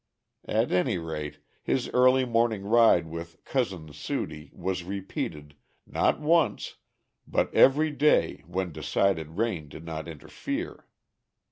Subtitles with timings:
[0.47, 5.53] At any rate, his early morning ride with "Cousin Sudie" was repeated,
[5.85, 6.77] not once,
[7.27, 10.87] but every day when decided rain did not interfere.